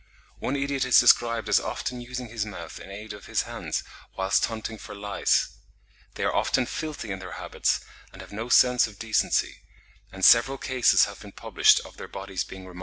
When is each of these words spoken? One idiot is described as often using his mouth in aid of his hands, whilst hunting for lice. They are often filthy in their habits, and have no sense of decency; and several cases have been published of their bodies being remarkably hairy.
One 0.39 0.55
idiot 0.55 0.83
is 0.83 0.99
described 0.99 1.47
as 1.47 1.59
often 1.59 2.01
using 2.01 2.29
his 2.29 2.43
mouth 2.43 2.79
in 2.79 2.89
aid 2.89 3.13
of 3.13 3.27
his 3.27 3.43
hands, 3.43 3.83
whilst 4.17 4.43
hunting 4.45 4.79
for 4.79 4.95
lice. 4.95 5.49
They 6.15 6.23
are 6.23 6.33
often 6.33 6.65
filthy 6.65 7.11
in 7.11 7.19
their 7.19 7.33
habits, 7.33 7.81
and 8.11 8.19
have 8.23 8.31
no 8.33 8.49
sense 8.49 8.87
of 8.87 8.97
decency; 8.97 9.59
and 10.11 10.25
several 10.25 10.57
cases 10.57 11.05
have 11.05 11.19
been 11.19 11.33
published 11.33 11.81
of 11.85 11.97
their 11.97 12.07
bodies 12.07 12.43
being 12.43 12.61
remarkably 12.63 12.79
hairy. 12.79 12.79